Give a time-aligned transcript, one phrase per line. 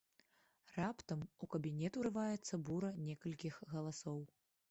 [0.77, 4.19] Раптам у кабінет урываецца бура некалькіх галасоў.